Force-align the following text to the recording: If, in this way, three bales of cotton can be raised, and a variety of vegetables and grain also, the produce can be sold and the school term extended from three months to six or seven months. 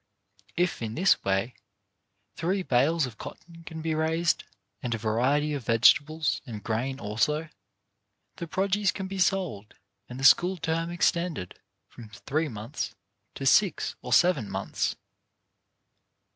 If, 0.57 0.81
in 0.81 0.95
this 0.95 1.23
way, 1.23 1.53
three 2.35 2.63
bales 2.63 3.05
of 3.05 3.19
cotton 3.19 3.63
can 3.65 3.83
be 3.83 3.93
raised, 3.93 4.43
and 4.81 4.95
a 4.95 4.97
variety 4.97 5.53
of 5.53 5.65
vegetables 5.67 6.41
and 6.43 6.63
grain 6.63 6.99
also, 6.99 7.49
the 8.37 8.47
produce 8.47 8.91
can 8.91 9.05
be 9.05 9.19
sold 9.19 9.75
and 10.09 10.19
the 10.19 10.23
school 10.23 10.57
term 10.57 10.89
extended 10.89 11.59
from 11.87 12.09
three 12.09 12.47
months 12.47 12.95
to 13.35 13.45
six 13.45 13.93
or 14.01 14.11
seven 14.11 14.49
months. 14.49 14.95